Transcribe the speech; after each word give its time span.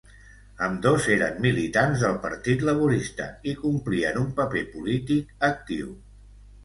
Ambdós 0.67 1.03
eren 1.15 1.35
militants 1.45 2.05
del 2.05 2.17
Partit 2.25 2.65
Laborista 2.69 3.29
i 3.51 3.55
complien 3.63 4.19
un 4.23 4.35
paper 4.41 4.65
polític 4.75 5.49
actiu. 5.51 5.93